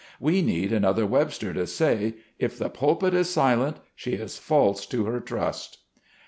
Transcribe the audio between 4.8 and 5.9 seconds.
to her trust."